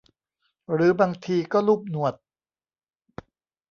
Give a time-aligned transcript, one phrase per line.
[0.73, 2.13] หรือบางทีก็ลูบหนวด